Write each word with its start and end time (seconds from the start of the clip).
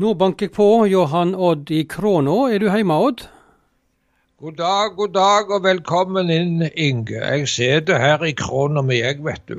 Nå 0.00 0.14
banker 0.16 0.46
jeg 0.46 0.54
på 0.56 0.66
Johan 0.88 1.34
Odd 1.36 1.68
i 1.76 1.82
Kråna. 1.84 2.46
Er 2.48 2.62
du 2.62 2.70
hjemme, 2.72 2.94
Odd? 3.04 3.26
God 4.40 4.54
dag, 4.56 4.94
god 4.96 5.10
dag 5.12 5.50
og 5.52 5.66
velkommen 5.66 6.30
inn, 6.32 6.62
Inge. 6.72 7.18
Jeg 7.18 7.50
sitter 7.52 8.00
her 8.00 8.24
i 8.24 8.32
Kråna 8.32 8.80
mi, 8.80 8.96
jeg, 9.02 9.18
vet 9.26 9.44
du. 9.50 9.58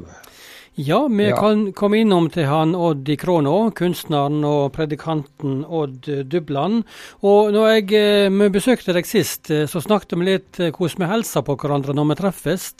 Ja, 0.75 1.07
vi 1.07 1.27
Ja. 1.27 1.35
kan 1.35 1.73
komme 1.73 1.97
innom 1.99 2.29
til 2.31 2.45
han 2.45 2.73
Odd 2.75 3.09
i 3.09 3.17
Kråna, 3.17 3.71
kunstneren 3.75 4.41
og 4.45 4.71
predikanten 4.71 5.65
Odd 5.67 6.07
Dubland. 6.29 6.85
Og 7.21 7.51
når 7.51 7.67
jeg 7.67 7.93
eh, 7.93 8.29
vi 8.29 8.47
besøkte 8.49 8.93
deg 8.95 9.05
sist, 9.05 9.51
eh, 9.51 9.65
så 9.67 9.81
snakket 9.83 10.15
vi 10.17 10.25
litt 10.29 10.59
eh, 10.61 10.71
hvordan 10.71 11.03
vi 11.03 11.11
hilser 11.11 11.43
på 11.43 11.57
hverandre 11.59 11.93
når 11.93 12.07
vi 12.07 12.15
treffes. 12.21 12.71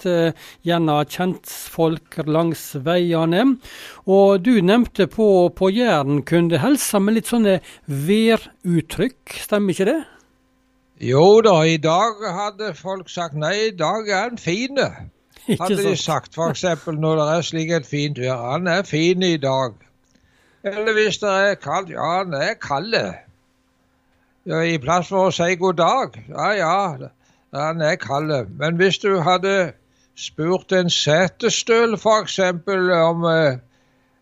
Gjennom 0.64 1.04
kjentfolk 1.06 2.16
langs 2.28 2.76
veiene. 2.80 3.58
Og 4.08 4.42
du 4.42 4.62
nevnte 4.62 5.08
på, 5.12 5.52
på 5.54 5.70
Jæren 5.70 6.24
kunne 6.24 6.64
hilse 6.64 6.98
med 6.98 7.16
litt 7.20 7.28
sånne 7.28 7.60
væruttrykk, 7.88 9.36
stemmer 9.36 9.76
ikke 9.76 9.92
det? 9.92 10.02
Jo 11.02 11.42
da, 11.42 11.60
i 11.68 11.76
dag 11.78 12.24
hadde 12.24 12.74
folk 12.74 13.10
sagt 13.10 13.36
nei, 13.36 13.68
i 13.68 13.76
dag 13.76 14.08
er 14.08 14.30
den 14.30 14.38
fin. 14.38 14.80
Hadde 15.60 15.84
de 15.84 15.96
sagt 15.98 16.38
f.eks. 16.38 16.64
når 16.88 17.20
det 17.20 17.28
er 17.36 17.48
slik 17.48 17.74
et 17.76 17.88
fint 17.88 18.20
vær. 18.20 18.40
Han 18.54 18.68
er 18.68 18.84
fin 18.88 19.24
i 19.24 19.38
dag. 19.38 19.74
Eller 20.64 20.94
hvis 20.94 21.18
det 21.22 21.30
er 21.30 21.58
kaldt. 21.60 21.90
Ja, 21.90 22.22
han 22.22 22.34
er 22.38 22.54
kald. 22.62 22.96
Ja, 24.46 24.62
I 24.62 24.78
plass 24.82 25.10
for 25.12 25.30
å 25.30 25.34
si 25.36 25.56
god 25.60 25.78
dag. 25.82 26.18
Ja 26.30 26.52
ja, 26.58 26.76
han 27.54 27.82
er 27.82 27.98
kald. 28.02 28.34
Men 28.58 28.78
hvis 28.82 29.02
du 29.02 29.20
hadde 29.26 29.74
spurt 30.18 30.74
en 30.76 30.90
setestøl 30.94 31.98
f.eks. 31.98 32.40
om 32.42 33.28
eh, 33.30 33.60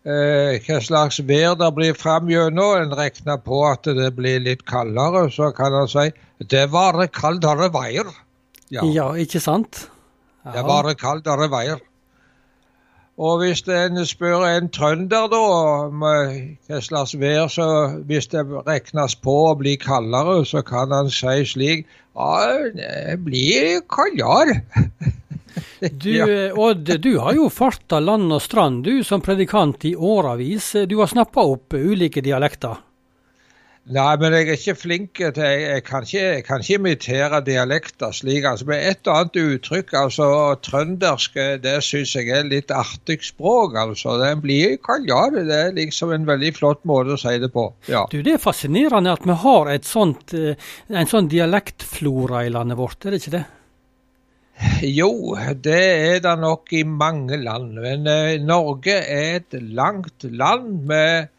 eh, 0.08 0.58
hva 0.66 0.80
slags 0.84 1.20
vær 1.28 1.58
det 1.60 1.70
blir 1.76 1.98
framgjennom, 1.98 2.84
en 2.84 2.98
regner 3.00 3.40
på 3.44 3.62
at 3.68 3.90
det 4.00 4.12
blir 4.18 4.44
litt 4.44 4.66
kaldere, 4.70 5.28
så 5.34 5.52
kan 5.56 5.76
han 5.76 5.92
si 5.92 6.10
det 6.52 6.70
var 6.72 7.00
kaldere 7.12 7.72
veier. 7.74 8.12
Ja. 8.72 8.86
Ja, 8.86 9.10
ikke 9.18 9.42
sant? 9.44 9.88
Det 10.48 10.60
er 10.62 10.68
bare 10.68 10.96
kaldere 10.98 11.50
veier. 11.52 11.82
Og 13.20 13.42
hvis 13.42 13.66
en 13.68 14.00
spør 14.08 14.46
en 14.48 14.70
trønder 14.72 15.28
da 15.28 15.40
om 15.40 16.04
eh, 16.08 16.36
hva 16.70 16.80
slags 16.80 17.18
vær, 17.20 17.50
så 17.52 17.66
hvis 18.08 18.30
det 18.32 18.46
regnes 18.48 19.18
på 19.20 19.34
å 19.50 19.58
bli 19.60 19.76
kaldere, 19.82 20.38
så 20.48 20.64
kan 20.64 20.96
han 20.96 21.12
si 21.12 21.44
slik 21.54 21.88
Ja, 22.16 22.70
det 22.76 23.20
blir 23.26 23.82
kaldere. 23.92 24.62
Du, 25.80 26.12
eh, 26.14 26.54
Odd, 26.56 26.88
du 27.02 27.18
har 27.20 27.34
jo 27.36 27.48
farta 27.52 27.98
land 28.00 28.32
og 28.32 28.42
strand 28.44 28.84
du 28.86 29.02
som 29.04 29.20
predikant 29.24 29.84
i 29.90 29.96
åravis. 29.96 30.72
Du 30.88 31.00
har 31.02 31.10
snappa 31.10 31.44
opp 31.44 31.74
ulike 31.76 32.22
dialekter. 32.24 32.78
Nei, 33.90 34.10
men 34.22 34.36
jeg 34.38 34.46
er 34.46 34.58
ikke 34.60 34.74
flink 34.78 35.18
til 35.18 35.38
Jeg, 35.42 35.62
jeg, 35.66 35.84
kan, 35.88 36.04
ikke, 36.06 36.22
jeg 36.36 36.44
kan 36.46 36.62
ikke 36.62 36.78
imitere 36.78 37.40
dialekter 37.42 38.12
slik. 38.14 38.46
altså 38.46 38.68
Med 38.70 38.86
et 38.86 39.08
og 39.10 39.16
annet 39.18 39.40
uttrykk. 39.42 39.94
altså 39.98 40.28
Trøndersk 40.62 41.40
eh, 41.42 41.56
det 41.64 41.80
syns 41.86 42.14
jeg 42.14 42.30
er 42.30 42.46
litt 42.46 42.70
artig 42.70 43.18
språk. 43.26 43.74
altså 43.82 44.20
Det 44.22 44.36
blir 44.44 44.78
ja, 45.10 45.22
Det 45.34 45.58
er 45.58 45.74
liksom 45.74 46.14
en 46.14 46.28
veldig 46.30 46.52
flott 46.60 46.86
måte 46.86 47.18
å 47.18 47.22
si 47.22 47.34
det 47.42 47.50
på. 47.54 47.66
ja. 47.90 48.06
Du, 48.12 48.22
Det 48.22 48.36
er 48.36 48.44
fascinerende 48.44 49.16
at 49.18 49.26
vi 49.26 49.40
har 49.42 49.72
et 49.74 49.90
sånt, 49.90 50.36
eh, 50.38 50.54
en 50.90 51.10
sånn 51.10 51.32
dialektflora 51.32 52.46
i 52.46 52.54
landet 52.54 52.78
vårt, 52.78 53.06
er 53.06 53.16
det 53.16 53.24
ikke 53.24 53.38
det? 53.40 53.46
Jo, 54.84 55.36
det 55.56 55.82
er 55.82 56.22
det 56.24 56.38
nok 56.38 56.74
i 56.76 56.84
mange 56.84 57.38
land. 57.42 57.74
Men 57.80 58.06
eh, 58.06 58.38
Norge 58.44 59.02
er 59.02 59.40
et 59.40 59.60
langt 59.74 60.30
land 60.30 60.84
med 60.86 61.30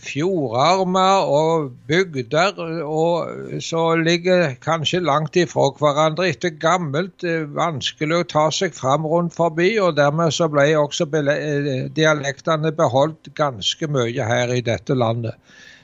fjordarmer 0.00 1.26
og 1.28 1.72
bygder 1.88 2.56
og 2.86 3.60
som 3.60 4.00
ligger 4.00 4.54
kanskje 4.64 5.02
langt 5.04 5.36
ifra 5.36 5.68
hverandre. 5.76 6.30
Etter 6.32 6.54
gammelt 6.56 7.24
eh, 7.28 7.44
vanskelig 7.44 8.22
å 8.22 8.28
ta 8.28 8.46
seg 8.54 8.72
fram 8.76 9.04
rundt 9.08 9.36
forbi, 9.36 9.74
og 9.80 9.98
dermed 9.98 10.32
så 10.32 10.48
ble 10.52 10.70
også 10.80 11.08
eh, 11.20 11.90
dialektene 11.92 12.72
beholdt 12.72 13.34
ganske 13.36 13.90
mye 13.92 14.30
her 14.32 14.54
i 14.54 14.64
dette 14.64 14.96
landet. 14.96 15.36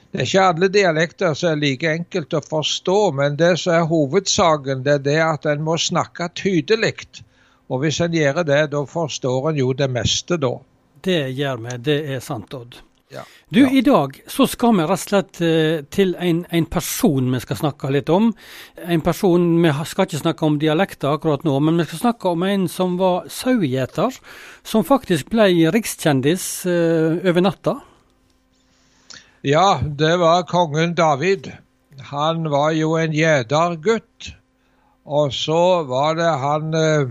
Det 0.09 0.23
er 0.23 0.25
ikke 0.25 0.49
alle 0.55 0.69
dialekter 0.73 1.35
som 1.37 1.53
er 1.53 1.61
like 1.61 1.91
enkelt 1.93 2.33
å 2.33 2.41
forstå, 2.41 2.99
men 3.19 3.37
det 3.37 3.59
som 3.61 3.77
er 3.77 3.89
hovedsaken, 3.91 4.87
det 4.87 4.95
er 4.95 5.05
det 5.05 5.21
at 5.27 5.49
en 5.53 5.67
må 5.67 5.77
snakke 5.77 6.31
tydelig. 6.33 6.95
Og 7.69 7.85
hvis 7.85 8.01
en 8.01 8.17
gjør 8.17 8.41
det, 8.49 8.63
da 8.73 8.85
forstår 8.89 9.51
en 9.51 9.61
jo 9.61 9.75
det 9.77 9.91
meste, 9.93 10.41
da. 10.41 10.55
Det 11.05 11.27
gjør 11.37 11.61
vi, 11.67 11.81
det 11.85 11.99
er 12.17 12.25
sant, 12.25 12.57
Odd. 12.57 12.81
Ja. 13.09 13.23
Du, 13.49 13.61
Ja. 13.61 13.71
I 13.73 13.81
dag 13.81 14.21
så 14.29 14.45
skal 14.47 14.75
vi 14.77 14.85
rett 14.85 15.01
og 15.01 15.01
slett 15.01 15.39
eh, 15.41 15.85
til 15.89 16.11
en, 16.21 16.43
en 16.53 16.67
person 16.69 17.31
vi 17.33 17.41
skal 17.41 17.57
snakke 17.57 17.89
litt 17.95 18.11
om. 18.13 18.35
En 18.85 19.01
person, 19.01 19.63
Vi 19.63 19.73
skal 19.89 20.05
ikke 20.05 20.21
snakke 20.21 20.45
om 20.45 20.59
dialekter 20.61 21.17
akkurat 21.17 21.45
nå, 21.45 21.55
men 21.61 21.79
vi 21.81 21.87
skal 21.89 22.03
snakke 22.03 22.29
om 22.29 22.43
en 22.43 22.69
som 22.69 22.99
var 23.01 23.29
sauegjeter. 23.33 24.13
Som 24.63 24.85
faktisk 24.85 25.31
ble 25.33 25.71
rikskjendis 25.73 26.67
eh, 26.67 27.17
over 27.25 27.41
natta. 27.41 27.79
Ja, 29.43 29.81
det 29.81 30.19
var 30.21 30.45
kongen 30.51 30.95
David. 30.95 31.53
Han 32.11 32.51
var 32.51 32.73
jo 32.77 32.97
en 33.01 33.17
gjetergutt. 33.17 34.35
Og 35.09 35.33
så 35.33 35.85
var 35.89 36.19
det 36.21 36.29
han 36.45 36.77
eh, 36.77 37.09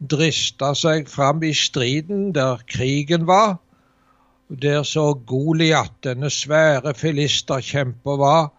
drista 0.00 0.74
seg 0.76 1.08
fram 1.08 1.40
i 1.48 1.54
striden 1.56 2.34
der 2.36 2.60
krigen 2.68 3.24
var. 3.24 3.56
Der 4.50 4.82
så 4.82 5.14
Goliat, 5.14 5.92
denne 6.04 6.30
svære 6.30 6.94
filisterkjemper, 6.94 8.16
var. 8.16 8.50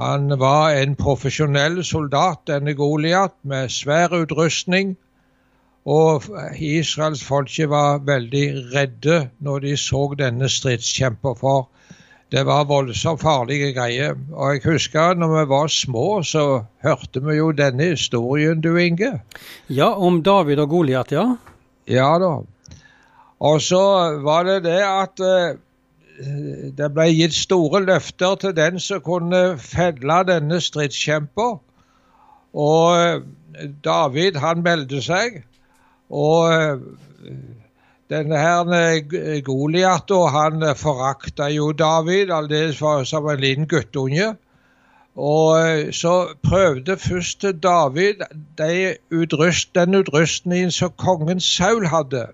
Han 0.00 0.38
var 0.40 0.70
en 0.70 0.96
profesjonell 0.96 1.84
soldat, 1.84 2.46
denne 2.46 2.74
Goliat, 2.74 3.34
med 3.42 3.68
svær 3.68 4.08
utrustning. 4.08 4.96
Og 5.84 6.24
israelsfolket 6.56 7.68
var 7.68 8.00
veldig 8.06 8.46
redde 8.72 9.28
når 9.38 9.58
de 9.58 9.76
så 9.76 10.14
denne 10.18 10.48
stridskjemper, 10.48 11.34
for 11.36 11.68
det 12.32 12.46
var 12.48 12.64
voldsomt 12.64 13.20
farlige 13.20 13.74
greier. 13.76 14.16
Og 14.32 14.54
jeg 14.56 14.64
husker 14.64 15.14
når 15.14 15.34
vi 15.34 15.44
var 15.52 15.68
små, 15.68 16.22
så 16.22 16.64
hørte 16.82 17.20
vi 17.22 17.36
jo 17.36 17.52
denne 17.52 17.92
historien, 17.92 18.60
du 18.64 18.76
Inge. 18.76 19.20
Ja, 19.68 19.92
om 19.92 20.22
David 20.22 20.64
og 20.64 20.68
Goliat, 20.68 21.12
ja. 21.12 21.36
Ja 21.86 22.16
da. 22.18 22.38
Og 23.40 23.60
så 23.62 23.84
var 24.22 24.42
det 24.42 24.64
det 24.64 24.80
at 24.86 25.20
eh, 25.20 25.56
det 26.78 26.90
ble 26.94 27.08
gitt 27.10 27.34
store 27.34 27.82
løfter 27.84 28.36
til 28.40 28.54
den 28.56 28.78
som 28.80 29.02
kunne 29.02 29.58
felle 29.58 30.20
denne 30.28 30.60
stridskjemper. 30.62 31.58
Og 32.54 33.00
eh, 33.00 33.66
David, 33.84 34.38
han 34.38 34.62
meldte 34.62 35.02
seg. 35.02 35.42
Og 36.10 36.52
eh, 36.52 36.78
denne 38.12 38.38
her 38.38 39.40
Goliat, 39.42 40.14
han 40.30 40.64
forakta 40.76 41.48
jo 41.50 41.72
David 41.72 42.30
aldeles 42.30 42.78
som 43.08 43.28
en 43.28 43.40
liten 43.40 43.66
guttunge. 43.66 44.34
Og 45.14 45.94
så 45.94 46.34
prøvde 46.42 46.96
først 46.98 47.46
David 47.62 48.22
de 48.58 48.96
utrust, 49.14 49.74
den 49.74 49.94
utrustningen 49.94 50.70
som 50.70 50.90
kongen 50.98 51.40
Saul 51.40 51.86
hadde. 51.86 52.26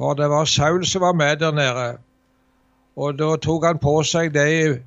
For 0.00 0.16
det 0.16 0.30
var 0.32 0.44
Saul 0.48 0.86
som 0.88 1.02
var 1.04 1.12
med 1.12 1.42
der 1.42 1.52
nede. 1.52 1.98
Og 2.96 3.18
da 3.18 3.34
tok 3.36 3.66
han 3.68 3.78
på 3.78 3.98
seg 4.08 4.32
det, 4.32 4.80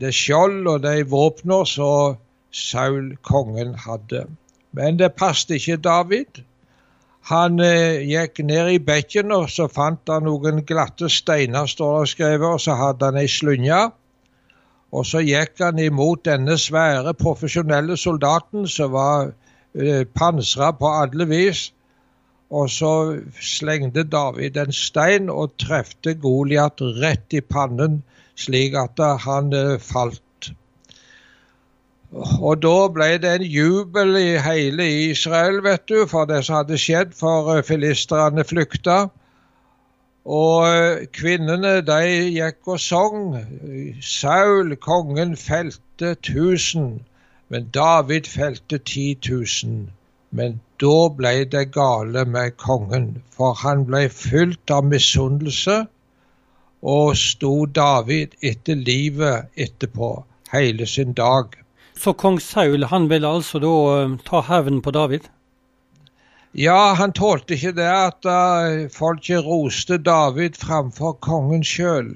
det 0.00 0.12
skjold 0.16 0.66
og 0.72 0.82
de 0.86 1.02
våpner 1.04 1.68
som 1.68 2.16
Saul, 2.50 3.16
kongen, 3.22 3.74
hadde. 3.84 4.24
Men 4.72 4.96
det 4.96 5.12
passet 5.20 5.58
ikke 5.58 5.76
David. 5.84 6.40
Han 7.28 7.60
eh, 7.60 8.00
gikk 8.08 8.40
ned 8.48 8.72
i 8.72 8.80
bekken, 8.80 9.32
og 9.36 9.50
så 9.52 9.68
fant 9.68 10.08
han 10.08 10.24
noen 10.24 10.62
glatte 10.64 11.10
steiner, 11.12 11.68
står 11.68 12.00
det 12.00 12.12
skrevet, 12.14 12.48
og 12.48 12.62
så 12.64 12.76
hadde 12.80 13.10
han 13.10 13.20
ei 13.20 13.28
slynge. 13.28 13.82
Og 14.96 15.04
så 15.04 15.20
gikk 15.20 15.60
han 15.60 15.80
imot 15.84 16.24
denne 16.24 16.56
svære, 16.56 17.12
profesjonelle 17.20 18.00
soldaten 18.00 18.64
som 18.64 18.96
var 18.96 19.34
eh, 19.76 20.06
pansra 20.08 20.72
på 20.72 20.88
alle 21.02 21.28
vis. 21.28 21.68
Og 22.50 22.70
så 22.72 22.92
slengte 23.44 24.06
David 24.08 24.56
en 24.56 24.72
stein 24.72 25.28
og 25.28 25.58
trefte 25.60 26.14
Goliat 26.14 26.80
rett 26.80 27.34
i 27.36 27.42
pannen, 27.44 28.00
slik 28.40 28.76
at 28.78 29.00
han 29.24 29.52
eh, 29.52 29.76
falt. 29.82 30.22
Og 32.16 32.62
da 32.62 32.88
ble 32.88 33.10
det 33.20 33.34
en 33.36 33.44
jubel 33.44 34.16
i 34.16 34.38
hele 34.40 34.86
Israel, 35.10 35.60
vet 35.64 35.84
du, 35.92 36.06
for 36.08 36.24
det 36.24 36.40
som 36.46 36.62
hadde 36.62 36.78
skjedd, 36.80 37.12
for 37.12 37.60
filistrene 37.68 38.44
flykta. 38.48 39.10
Og 40.24 40.64
eh, 40.68 41.04
kvinnene 41.12 41.82
de 41.84 42.00
gikk 42.32 42.72
og 42.72 42.80
sang. 42.80 43.36
Saul, 44.00 44.72
kongen, 44.80 45.36
felte 45.36 46.14
tusen, 46.24 47.04
men 47.52 47.68
David 47.76 48.28
felte 48.28 48.80
ti 48.80 49.12
tusen. 49.20 49.90
Men 50.30 50.60
da 50.80 51.08
ble 51.16 51.44
det 51.52 51.70
gale 51.74 52.24
med 52.24 52.56
kongen, 52.60 53.22
for 53.34 53.54
han 53.62 53.86
ble 53.88 54.08
fylt 54.12 54.70
av 54.70 54.84
misunnelse 54.84 55.86
og 56.82 57.16
sto 57.18 57.66
David 57.66 58.36
etter 58.44 58.76
livet 58.76 59.48
etterpå, 59.56 60.12
hele 60.52 60.86
sin 60.86 61.12
dag. 61.12 61.56
Så 61.98 62.12
kong 62.14 62.38
Saul 62.40 62.84
han 62.92 63.08
ville 63.10 63.26
altså 63.26 63.58
da 63.58 63.74
uh, 64.04 64.16
ta 64.24 64.40
hevn 64.46 64.82
på 64.82 64.92
David? 64.94 65.26
Ja, 66.54 66.94
han 66.94 67.12
tålte 67.12 67.56
ikke 67.56 67.74
det 67.74 67.88
at 67.90 68.28
uh, 68.28 68.86
folket 68.94 69.44
roste 69.44 69.98
David 69.98 70.56
framfor 70.56 71.18
kongen 71.24 71.64
sjøl. 71.66 72.12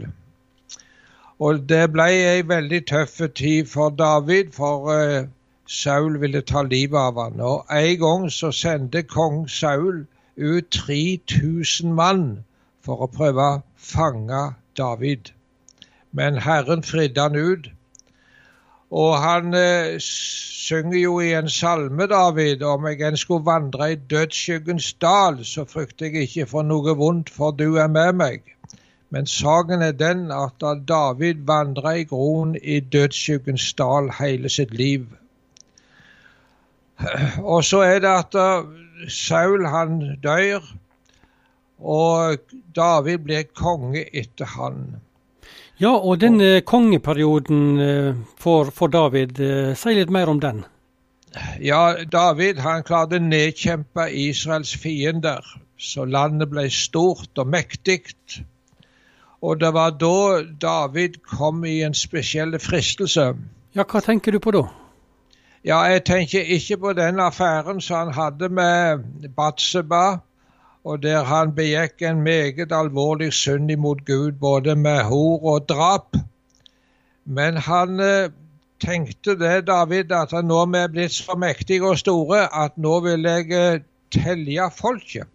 Og 1.42 1.66
det 1.66 1.88
ble 1.96 2.06
ei 2.14 2.46
veldig 2.46 2.84
tøff 2.86 3.18
tid 3.34 3.66
for 3.68 3.90
David, 3.90 4.54
for 4.54 4.86
uh, 4.94 5.26
Saul 5.66 6.20
ville 6.20 6.42
ta 6.42 6.62
livet 6.62 6.98
av 6.98 7.18
han. 7.22 7.40
Og 7.40 7.66
En 7.70 7.98
gang 7.98 8.30
så 8.30 8.50
sendte 8.52 9.02
kong 9.02 9.48
Saul 9.48 10.06
ut 10.36 10.70
3000 10.70 11.94
mann 11.94 12.44
for 12.80 13.04
å 13.04 13.12
prøve 13.12 13.42
å 13.42 13.62
fange 13.76 14.54
David. 14.76 15.30
Men 16.12 16.36
Herren 16.36 16.82
fridde 16.82 17.20
han 17.20 17.36
ut. 17.36 17.68
Og 18.92 19.14
han 19.22 19.54
eh, 19.54 19.96
synger 20.02 20.98
jo 20.98 21.20
i 21.20 21.30
en 21.32 21.48
salme, 21.48 22.06
David, 22.06 22.62
om 22.62 22.84
jeg 22.86 23.00
enn 23.06 23.16
skulle 23.16 23.46
vandre 23.46 23.92
i 23.92 24.00
dødsskyggens 24.10 24.92
dal, 25.00 25.40
så 25.48 25.64
frykter 25.64 26.10
jeg 26.10 26.28
ikke 26.28 26.50
for 26.50 26.68
noe 26.68 26.96
vondt, 26.98 27.32
for 27.32 27.56
du 27.56 27.78
er 27.80 27.88
med 27.88 28.18
meg. 28.20 28.52
Men 29.12 29.26
saken 29.26 29.82
er 29.82 29.96
den 29.96 30.28
at 30.32 30.60
David 30.88 31.46
vandra 31.48 31.96
i 32.00 32.04
groen 32.08 32.54
i 32.56 32.80
dødsskyggens 32.80 33.72
dal 33.80 34.12
hele 34.20 34.52
sitt 34.52 34.76
liv. 34.76 35.08
Og 37.52 37.64
så 37.64 37.82
er 37.86 38.02
det 38.02 38.10
at 38.10 38.36
eh, 38.38 39.08
Saul 39.10 39.66
han 39.66 40.00
dør, 40.22 40.64
og 41.82 42.52
David 42.76 43.24
blir 43.26 43.48
konge 43.58 44.04
etter 44.14 44.46
han. 44.54 44.84
Ja, 45.82 45.96
og 45.96 46.20
den 46.22 46.40
eh, 46.40 46.60
kongeperioden 46.62 47.80
eh, 47.80 48.20
for, 48.38 48.70
for 48.70 48.92
David, 48.92 49.40
si 49.78 49.96
litt 49.96 50.12
mer 50.14 50.30
om 50.30 50.40
den. 50.40 50.62
Ja, 51.64 51.96
David 52.04 52.60
han 52.60 52.84
klarte 52.86 53.18
å 53.18 53.24
nedkjempe 53.24 54.06
Israels 54.12 54.74
fiender, 54.78 55.42
så 55.80 56.04
landet 56.04 56.52
ble 56.52 56.68
stort 56.70 57.40
og 57.40 57.48
mektig. 57.50 58.04
Og 59.42 59.58
det 59.58 59.72
var 59.74 59.96
da 59.98 60.42
David 60.44 61.18
kom 61.26 61.64
i 61.66 61.80
en 61.82 61.96
spesiell 61.98 62.54
fristelse. 62.62 63.32
Ja, 63.74 63.88
hva 63.88 64.04
tenker 64.04 64.36
du 64.36 64.38
på 64.44 64.52
da? 64.54 64.66
Ja, 65.64 65.78
jeg 65.86 66.04
tenker 66.04 66.40
ikke 66.40 66.76
på 66.76 66.92
den 66.92 67.20
affæren 67.20 67.80
som 67.80 68.06
han 68.06 68.14
hadde 68.14 68.48
med 68.48 69.04
Batseba 69.36 70.18
og 70.84 71.02
der 71.02 71.24
han 71.24 71.54
begikk 71.54 72.02
en 72.02 72.22
meget 72.26 72.72
alvorlig 72.74 73.32
synd 73.32 73.70
imot 73.70 74.04
Gud, 74.06 74.32
både 74.32 74.76
med 74.76 75.04
hor 75.06 75.54
og 75.54 75.68
drap. 75.68 76.16
Men 77.24 77.56
han 77.56 78.00
eh, 78.00 78.30
tenkte 78.82 79.38
det, 79.38 79.66
David, 79.66 80.12
at 80.12 80.34
nå 80.44 80.64
er 80.74 80.88
blitt 80.90 81.14
så 81.14 81.38
mektige 81.38 81.86
og 81.86 81.98
store 81.98 82.48
at 82.64 82.74
nå 82.76 82.98
vil 83.06 83.30
jeg 83.30 83.52
eh, 83.58 83.84
telje 84.10 84.70
folket. 84.74 85.30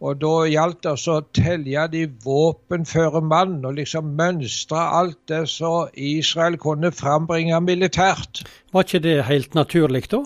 Og 0.00 0.16
da 0.16 0.34
gjaldt 0.48 0.86
det 0.86 0.92
å 1.12 1.16
telje 1.36 1.82
de 1.92 2.06
våpenføre 2.24 3.20
mann, 3.20 3.58
og 3.68 3.76
liksom 3.76 4.14
mønstre 4.16 4.80
alt 4.80 5.18
det 5.28 5.42
som 5.52 5.92
Israel 5.92 6.56
kunne 6.60 6.92
frambringe 6.92 7.58
militært. 7.60 8.46
Var 8.72 8.86
ikke 8.86 9.02
det 9.04 9.16
helt 9.28 9.58
naturlig 9.58 10.06
da? 10.12 10.22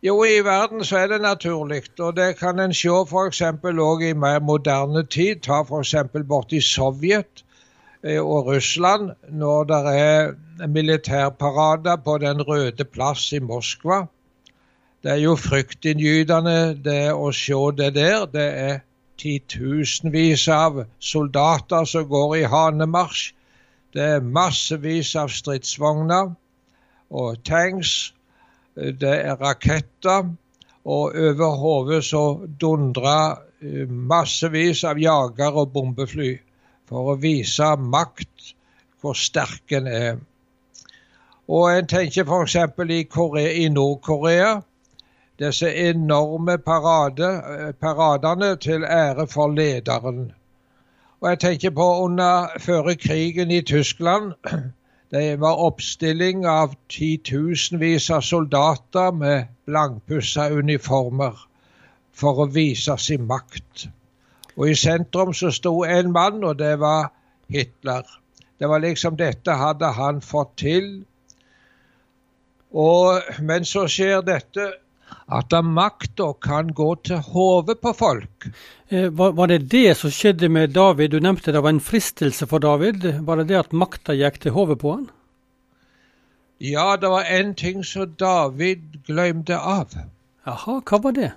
Jo, 0.00 0.14
i 0.24 0.40
verden 0.46 0.84
så 0.86 1.00
er 1.02 1.08
det 1.10 1.20
naturlig, 1.20 1.82
og 1.98 2.16
det 2.16 2.36
kan 2.38 2.60
en 2.62 2.72
se 2.72 2.88
f.eks. 2.88 3.42
òg 3.42 4.04
i 4.06 4.14
mer 4.14 4.40
moderne 4.40 5.02
tid. 5.04 5.42
Ta 5.44 5.64
f.eks. 5.64 5.94
borti 6.30 6.60
Sovjet 6.62 7.42
eh, 8.04 8.20
og 8.22 8.46
Russland, 8.52 9.10
når 9.28 9.64
det 9.72 9.80
er 9.92 10.68
militærparader 10.68 11.98
på 12.04 12.16
Den 12.22 12.40
røde 12.46 12.84
plass 12.84 13.32
i 13.32 13.42
Moskva. 13.42 14.06
Det 15.02 15.12
er 15.12 15.22
jo 15.22 15.36
fryktinngytende 15.38 16.74
det 16.84 17.12
å 17.14 17.30
se 17.32 17.58
det 17.78 17.92
der. 17.94 18.26
Det 18.32 18.48
er 18.66 18.80
titusenvis 19.18 20.48
av 20.50 20.84
soldater 20.98 21.86
som 21.86 22.06
går 22.10 22.36
i 22.40 22.44
hanemarsj. 22.50 23.32
Det 23.94 24.04
er 24.18 24.30
massevis 24.38 25.14
av 25.16 25.30
stridsvogner 25.32 26.34
og 27.08 27.38
tanks 27.46 28.12
det 28.78 29.14
er 29.24 29.38
raketter, 29.40 30.28
og 30.84 31.16
over 31.18 31.56
hodet 31.58 32.04
så 32.04 32.22
dundrer 32.60 33.40
eh, 33.60 33.88
massevis 33.88 34.84
av 34.86 35.00
jagere 35.02 35.64
og 35.64 35.72
bombefly 35.74 36.36
for 36.88 37.12
å 37.12 37.16
vise 37.20 37.72
makt, 37.82 38.52
hvor 39.02 39.18
sterk 39.18 39.74
en 39.74 39.90
er. 39.90 40.20
Og 41.48 41.72
en 41.72 41.90
tenker 41.90 42.28
f.eks. 42.28 42.54
I, 42.54 43.02
i 43.64 43.68
Nord-Korea. 43.72 44.60
Disse 45.38 45.68
enorme 45.90 46.58
parade, 46.58 47.26
eh, 47.26 47.72
paradene 47.72 48.56
til 48.56 48.84
ære 48.84 49.26
for 49.26 49.48
lederen. 49.48 50.32
Og 51.20 51.28
jeg 51.30 51.38
tenker 51.38 51.70
på 51.70 52.04
under 52.04 52.58
før 52.58 52.94
krigen 52.94 53.50
i 53.50 53.60
Tyskland 53.60 54.32
det 55.10 55.40
var 55.40 55.60
oppstilling 55.62 56.46
av 56.46 56.74
titusenvis 56.88 58.10
av 58.10 58.20
soldater 58.20 59.12
med 59.12 59.44
blankpussa 59.66 60.50
uniformer 60.50 61.38
for 62.12 62.42
å 62.42 62.48
vise 62.50 62.96
sin 62.98 63.26
makt. 63.26 63.86
Og 64.56 64.70
i 64.70 64.74
sentrum 64.74 65.32
så 65.34 65.52
sto 65.54 65.84
en 65.84 66.12
mann, 66.12 66.42
og 66.44 66.58
det 66.58 66.74
var 66.80 67.12
Hitler. 67.48 68.02
Det 68.58 68.68
var 68.68 68.82
liksom 68.82 69.16
dette 69.16 69.54
hadde 69.54 69.92
han 69.94 70.20
fått 70.20 70.56
til. 70.58 70.90
Og, 72.74 73.22
men 73.40 73.64
så 73.64 73.86
skjer 73.88 74.20
dette 74.26 74.72
at 75.28 75.52
makta 75.64 76.32
kan 76.40 76.72
gå 76.72 76.88
til 77.04 77.20
hodet 77.32 77.80
på 77.80 77.92
folk. 77.92 78.48
Eh, 78.88 79.08
var, 79.12 79.32
var, 79.32 79.46
det 79.46 79.68
det 79.72 79.96
som 80.00 80.10
skjedde 80.10 80.48
med 80.48 80.72
David? 80.76 81.12
Du 81.12 81.20
nevnte 81.20 81.52
det 81.52 81.62
var 81.62 81.74
en 81.74 81.84
fristelse 81.84 82.48
for 82.48 82.64
David. 82.64 83.04
Var 83.20 83.36
det 83.36 83.48
det 83.50 83.58
at 83.60 83.72
makta 83.76 84.16
gikk 84.16 84.40
til 84.40 84.56
hodet 84.56 84.78
på 84.80 84.94
han? 84.94 85.08
Ja, 86.60 86.96
det 86.96 87.10
var 87.12 87.28
en 87.28 87.54
ting 87.54 87.84
som 87.84 88.16
David 88.18 89.04
glemte 89.06 89.58
av. 89.58 89.92
Jaha, 90.48 90.80
hva 90.80 91.02
var 91.04 91.14
det? 91.14 91.32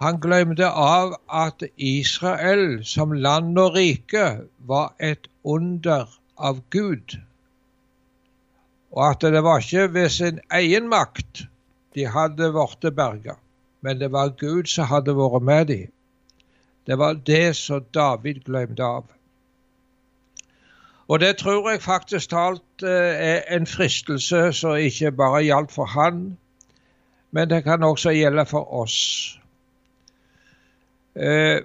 Han 0.00 0.20
glemte 0.20 0.68
av 0.68 1.16
at 1.28 1.64
Israel 1.76 2.84
som 2.88 3.12
land 3.12 3.58
og 3.58 3.74
rike 3.76 4.46
var 4.68 4.94
et 4.96 5.26
under 5.44 6.06
av 6.38 6.62
Gud. 6.70 7.18
Og 8.92 9.02
at 9.10 9.26
det 9.34 9.42
var 9.44 9.60
ikke 9.60 9.90
ved 9.94 10.08
sin 10.08 10.40
egen 10.50 10.88
makt 10.92 11.49
de 11.94 12.06
hadde 12.06 12.52
blitt 12.52 12.94
berga, 12.96 13.36
men 13.80 14.00
det 14.00 14.12
var 14.12 14.36
Gud 14.38 14.68
som 14.70 14.90
hadde 14.90 15.16
vært 15.16 15.42
med 15.42 15.66
dem. 15.66 15.88
Det 16.86 16.98
var 16.98 17.14
det 17.14 17.56
som 17.56 17.84
David 17.94 18.44
glemte 18.44 18.82
av. 18.82 19.04
Og 21.10 21.20
det 21.20 21.36
tror 21.36 21.70
jeg 21.70 21.82
faktisk 21.82 22.30
talt 22.30 22.82
eh, 22.86 23.14
er 23.34 23.40
en 23.56 23.66
fristelse 23.66 24.52
som 24.52 24.76
ikke 24.78 25.10
bare 25.12 25.42
gjaldt 25.42 25.72
for 25.74 25.84
han, 25.84 26.38
men 27.30 27.50
det 27.50 27.64
kan 27.64 27.82
også 27.82 28.10
gjelde 28.14 28.46
for 28.46 28.72
oss. 28.82 28.96
Eh, 31.14 31.58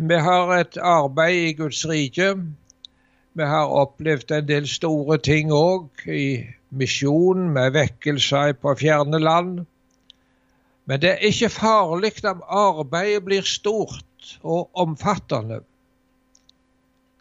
vi 0.00 0.14
har 0.14 0.52
et 0.54 0.78
arbeid 0.82 1.48
i 1.48 1.52
Guds 1.52 1.88
rike. 1.88 2.36
Vi 3.34 3.42
har 3.42 3.66
opplevd 3.66 4.30
en 4.32 4.48
del 4.48 4.68
store 4.68 5.18
ting 5.18 5.50
òg 5.52 6.06
i 6.06 6.46
misjon 6.76 7.48
med 7.52 7.72
vekkelser 7.76 8.52
på 8.60 8.74
fjerne 8.80 9.20
land. 9.22 9.64
Men 10.86 11.02
det 11.02 11.10
er 11.12 11.28
ikke 11.28 11.50
farlig 11.50 12.12
om 12.24 12.42
arbeidet 12.46 13.24
blir 13.26 13.46
stort 13.46 14.36
og 14.42 14.70
omfattende. 14.74 15.60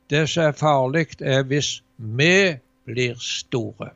Det 0.10 0.28
som 0.30 0.50
er 0.50 0.58
farlig, 0.60 1.08
er 1.22 1.44
hvis 1.50 1.80
vi 1.98 2.58
blir 2.86 3.16
store 3.20 3.92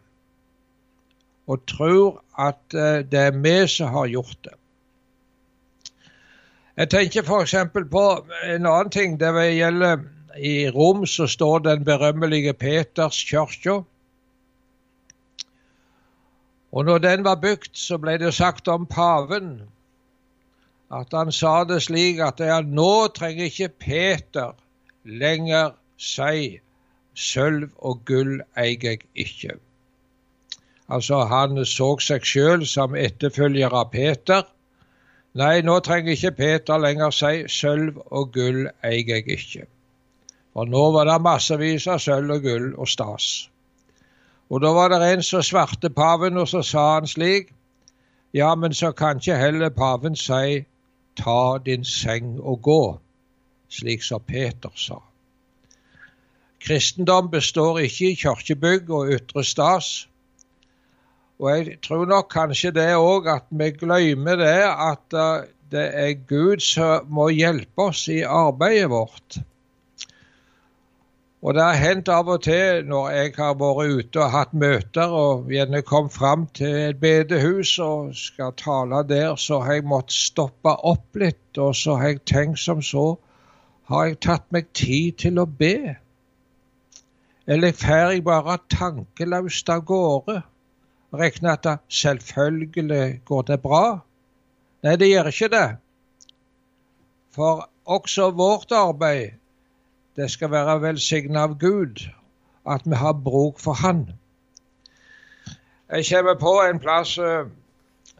og 1.49 1.65
tror 1.65 2.21
at 2.37 2.77
eh, 2.77 3.01
det 3.09 3.19
er 3.19 3.37
vi 3.41 3.67
som 3.67 3.89
har 3.93 4.07
gjort 4.07 4.37
det. 4.45 4.55
Jeg 6.77 6.89
tenker 6.93 7.25
f.eks. 7.25 7.55
på 7.73 8.03
en 8.45 8.65
annen 8.65 8.91
ting. 8.93 9.17
Det 9.19 9.33
gjelder 9.55 10.03
i 10.37 10.69
Rom 10.69 11.05
så 11.09 11.27
står 11.27 11.59
den 11.65 11.83
berømmelige 11.83 12.53
Peterskirka. 12.53 13.81
Og 16.71 16.85
når 16.85 16.97
den 16.97 17.23
var 17.25 17.35
bygd, 17.41 17.73
så 17.73 17.97
ble 17.97 18.17
det 18.21 18.33
sagt 18.37 18.67
om 18.67 18.85
paven 18.85 19.53
at 20.89 21.13
han 21.13 21.31
sa 21.31 21.63
det 21.69 21.83
slik 21.85 22.19
at 22.25 22.41
ja, 22.41 22.61
nå 22.65 23.07
trenger 23.13 23.45
ikke 23.45 23.69
Peter 23.85 24.53
lenger 25.05 25.75
si 26.01 26.59
sølv 27.13 27.69
og 27.77 28.05
gull 28.09 28.39
eier 28.57 28.85
jeg 28.85 29.03
ikke. 29.13 29.57
Altså 30.89 31.19
han 31.29 31.61
så 31.69 31.91
seg 32.01 32.25
sjøl 32.25 32.65
som 32.65 32.97
etterfølger 32.97 33.73
av 33.81 33.91
Peter. 33.93 34.47
Nei, 35.37 35.61
nå 35.61 35.77
trenger 35.85 36.15
ikke 36.15 36.33
Peter 36.39 36.81
lenger 36.81 37.13
si 37.13 37.45
sølv 37.53 38.01
og 38.09 38.33
gull 38.33 38.65
eier 38.81 39.13
jeg 39.13 39.29
ikke. 39.37 39.67
For 40.53 40.65
nå 40.65 40.89
var 40.95 41.05
det 41.05 41.21
massevis 41.21 41.85
av 41.87 42.01
sølv 42.01 42.39
og 42.39 42.45
gull 42.47 42.71
og 42.73 42.89
stas. 42.89 43.49
Og 44.49 44.61
da 44.61 44.71
var 44.73 44.89
det 44.89 45.01
en 45.05 45.23
som 45.23 45.43
svarte 45.45 45.89
paven, 45.93 46.37
og 46.37 46.47
så 46.49 46.63
sa 46.65 46.93
han 46.95 47.07
slik 47.07 47.53
Ja, 48.33 48.55
men 48.55 48.73
så 48.73 48.91
kan 48.91 49.17
ikke 49.17 49.37
heller 49.37 49.69
paven 49.73 50.15
si 50.15 50.65
ta 51.17 51.57
din 51.65 51.85
seng 51.85 52.39
og 52.39 52.61
gå, 52.61 52.83
slik 53.69 54.03
som 54.05 54.21
Peter 54.21 54.69
sa. 54.75 54.99
Kristendom 56.61 57.31
består 57.31 57.79
ikke 57.79 58.11
i 58.11 58.19
kirkebygg 58.19 58.89
og 58.89 59.09
ytre 59.15 59.43
stas. 59.43 60.07
Og 61.39 61.49
jeg 61.57 61.77
tror 61.81 62.05
nok 62.05 62.27
kanskje 62.33 62.73
det 62.75 62.89
òg 62.99 63.29
at 63.31 63.47
vi 63.49 63.71
glemmer 63.71 64.35
det 64.41 64.57
at 64.67 65.15
eh, 65.15 65.47
det 65.71 65.85
er 65.95 66.17
Gud 66.27 66.59
som 66.65 67.07
må 67.07 67.29
hjelpe 67.31 67.89
oss 67.89 68.07
i 68.11 68.21
arbeidet 68.25 68.89
vårt. 68.91 69.39
Og 71.39 71.53
det 71.55 71.63
har 71.63 71.77
hendt 71.79 72.09
av 72.11 72.27
og 72.27 72.41
til 72.43 72.81
når 72.87 73.05
jeg 73.15 73.29
har 73.37 73.53
vært 73.61 73.93
ute 73.95 74.19
og 74.19 74.33
hatt 74.33 74.55
møter 74.59 75.13
og 75.15 75.47
gjerne 75.53 75.79
kom 75.87 76.09
fram 76.11 76.43
til 76.57 76.73
et 76.89 76.99
bedehus 76.99 77.77
og 77.79 78.09
skal 78.19 78.51
tale 78.59 79.05
der, 79.07 79.37
så 79.39 79.61
har 79.63 79.77
jeg 79.77 79.87
måttet 79.87 80.17
stoppe 80.17 80.73
opp 80.91 81.15
litt, 81.21 81.55
og 81.55 81.71
så 81.79 81.95
har 82.01 82.11
jeg 82.11 82.25
tenkt 82.27 82.59
som 82.59 82.83
så 82.83 83.15
Har 83.89 84.05
jeg 84.05 84.19
tatt 84.21 84.43
meg 84.53 84.67
tid 84.77 85.15
til 85.17 85.39
å 85.41 85.47
be? 85.49 85.95
Eller 87.49 87.71
fer 87.73 88.11
jeg 88.11 88.21
bare 88.27 88.59
tankeløst 88.69 89.71
av 89.73 89.81
gårde? 89.81 90.43
Regner 91.09 91.55
at 91.55 91.63
det 91.65 91.77
selvfølgelig 91.89 93.21
går 93.25 93.47
det 93.47 93.57
bra? 93.63 94.03
Nei, 94.85 94.93
det 94.93 95.09
gjør 95.09 95.31
ikke 95.31 95.49
det. 95.55 95.69
For 97.33 97.65
også 97.89 98.29
vårt 98.37 98.69
arbeid 98.77 99.38
det 100.19 100.27
skal 100.31 100.51
være 100.51 100.81
velsigna 100.83 101.45
av 101.47 101.55
Gud 101.59 102.03
at 102.67 102.83
vi 102.85 102.95
har 102.95 103.13
bruk 103.13 103.59
for 103.59 103.73
Han. 103.73 104.09
Jeg 105.89 106.05
kommer 106.09 106.35
på 106.35 106.53
en 106.61 106.79
plass 106.79 107.17
eh, 107.17 107.47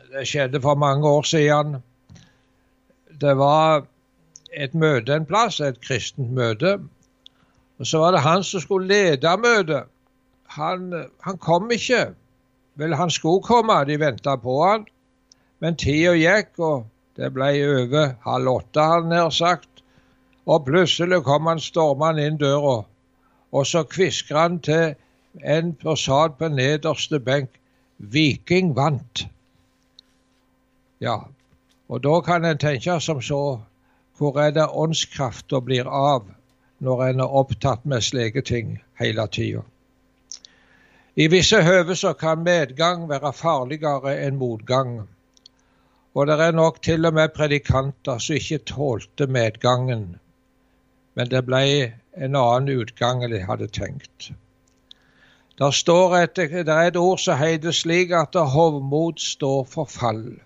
Det 0.10 0.28
skjedde 0.28 0.62
for 0.62 0.76
mange 0.76 1.08
år 1.08 1.22
siden. 1.22 1.76
Det 3.22 3.38
var 3.38 3.86
et 4.58 4.74
møte 4.74 5.14
en 5.14 5.26
plass, 5.26 5.60
et 5.60 5.82
kristent 5.82 6.32
møte. 6.32 6.80
Og 7.80 7.88
Så 7.88 8.00
var 8.00 8.12
det 8.12 8.22
han 8.26 8.44
som 8.44 8.60
skulle 8.60 8.88
lede 8.88 9.38
møtet. 9.38 9.84
Han, 10.48 11.06
han 11.22 11.38
kom 11.38 11.72
ikke. 11.72 12.16
Vel, 12.76 12.96
han 12.96 13.10
skulle 13.10 13.44
komme, 13.44 13.86
de 13.86 14.00
venta 14.00 14.36
på 14.36 14.64
han. 14.66 14.88
Men 15.60 15.76
tida 15.76 16.16
gikk, 16.16 16.60
og 16.60 16.88
det 17.16 17.34
ble 17.34 17.52
over 17.68 18.16
halv 18.26 18.48
åtte, 18.48 18.82
hadde 18.82 19.02
han 19.02 19.14
nær 19.14 19.30
sagt. 19.30 19.70
Og 20.50 20.66
plutselig 20.66 21.22
kom 21.28 21.46
han 21.46 21.60
stormende 21.62 22.26
inn 22.26 22.38
døra, 22.42 22.80
og 23.54 23.66
så 23.70 23.84
kvisker 23.86 24.38
han 24.38 24.60
til 24.66 24.96
en 25.46 25.76
satt 25.96 26.38
på 26.40 26.48
nederste 26.50 27.20
benk 27.22 27.60
Viking 28.00 28.72
vant. 28.76 29.28
Ja, 31.00 31.20
og 31.90 32.02
da 32.04 32.22
kan 32.26 32.46
en 32.46 32.58
tenke 32.58 33.00
som 33.00 33.22
så 33.22 33.60
Hvor 34.20 34.40
er 34.42 34.52
det 34.52 34.66
åndskrafta 34.68 35.62
blir 35.64 35.88
av 35.88 36.26
når 36.80 37.04
en 37.04 37.20
er 37.20 37.36
opptatt 37.42 37.86
med 37.86 38.04
slike 38.04 38.42
ting 38.42 38.82
hele 39.00 39.28
tida? 39.28 39.62
I 41.16 41.28
visse 41.28 41.62
høve 41.64 41.96
så 41.96 42.14
kan 42.14 42.44
medgang 42.44 43.08
være 43.08 43.32
farligere 43.34 44.18
enn 44.26 44.36
motgang. 44.36 45.08
Og 46.16 46.28
det 46.28 46.40
er 46.40 46.52
nok 46.52 46.82
til 46.84 47.06
og 47.06 47.14
med 47.14 47.32
predikanter 47.36 48.20
som 48.20 48.36
ikke 48.36 48.60
tålte 48.74 49.28
medgangen 49.28 50.20
men 51.20 51.28
det 51.28 51.42
ble 51.44 51.64
en 52.16 52.36
annen 52.40 52.80
utgang 52.80 53.26
enn 53.26 53.34
jeg 53.36 53.44
hadde 53.50 53.66
tenkt. 53.76 54.30
Der 55.60 55.74
et, 56.16 56.40
der 56.40 56.72
er 56.72 56.88
et 56.88 57.00
ord 57.00 57.20
som 57.20 57.36
heter 57.36 57.76
slik 57.76 58.14
at 58.16 58.38
hovmod 58.54 59.20
står 59.20 59.66
for 59.68 59.92
fall. 59.92 60.40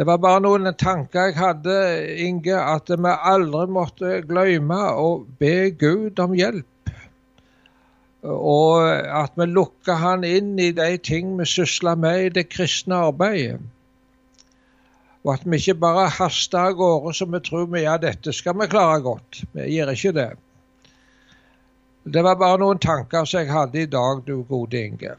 Det 0.00 0.06
var 0.08 0.22
bare 0.24 0.40
noen 0.40 0.72
tanker 0.80 1.28
jeg 1.28 1.36
hadde, 1.36 1.76
Inge, 2.24 2.56
at 2.56 2.88
vi 2.88 3.12
aldri 3.32 3.66
måtte 3.68 4.22
glemme 4.24 4.80
å 4.96 5.08
be 5.42 5.74
Gud 5.76 6.24
om 6.24 6.32
hjelp. 6.38 6.92
Og 8.24 8.80
at 8.88 9.36
vi 9.36 9.44
lukker 9.50 10.00
Han 10.00 10.24
inn 10.24 10.54
i 10.56 10.70
de 10.72 10.94
ting 10.96 11.36
vi 11.36 11.44
sysler 11.44 12.00
med 12.00 12.22
i 12.22 12.32
det 12.40 12.48
kristne 12.48 13.04
arbeidet. 13.10 13.60
Og 15.26 15.32
at 15.34 15.46
vi 15.46 15.58
ikke 15.58 15.78
bare 15.82 16.08
haster 16.14 16.70
av 16.70 16.76
gårde 16.78 17.14
som 17.16 17.32
vi 17.34 17.40
tror 17.44 17.66
vi 17.72 17.82
ja, 17.84 17.96
dette 18.00 18.32
skal 18.34 18.56
vi 18.60 18.68
klare 18.70 19.00
godt. 19.04 19.42
Vi 19.56 19.66
gjør 19.74 19.94
ikke 19.94 20.14
det. 20.16 20.28
Det 22.08 22.22
var 22.24 22.38
bare 22.40 22.60
noen 22.62 22.78
tanker 22.80 23.26
som 23.28 23.42
jeg 23.42 23.52
hadde 23.52 23.82
i 23.82 23.90
dag, 23.90 24.22
du 24.24 24.44
gode 24.48 24.78
Inge. 24.80 25.16